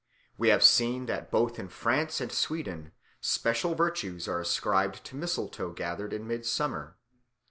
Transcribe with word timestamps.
We 0.35 0.47
have 0.49 0.63
seen 0.63 1.05
that 1.05 1.29
both 1.29 1.59
in 1.59 1.67
France 1.69 2.21
and 2.21 2.31
Sweden 2.31 2.91
special 3.19 3.75
virtues 3.75 4.27
are 4.27 4.39
ascribed 4.39 5.03
to 5.05 5.15
mistletoe 5.15 5.73
gathered 5.73 6.11
at 6.11 6.21
Midsummer. 6.21 6.97